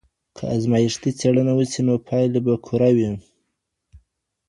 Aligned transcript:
که 0.35 0.43
ازمایښتي 0.55 1.11
څېړنه 1.19 1.53
وسي 1.55 1.81
نو 1.87 1.93
پایلي 2.07 2.39
به 2.45 2.53
کره 2.65 2.89
وي. 2.95 3.11